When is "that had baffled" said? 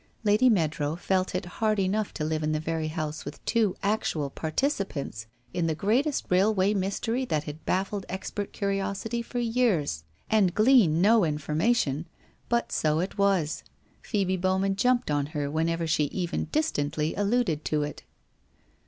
7.23-8.03